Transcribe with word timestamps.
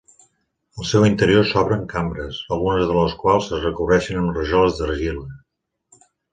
El 0.83 0.87
seu 0.91 1.03
interior 1.09 1.45
s'obren 1.49 1.83
cambres, 1.91 2.41
algunes 2.57 2.89
de 2.93 2.97
les 3.01 3.15
quals 3.27 3.53
es 3.59 3.63
recobreixen 3.69 4.21
amb 4.25 4.35
rajoles 4.41 4.83
d'argila. 4.83 5.31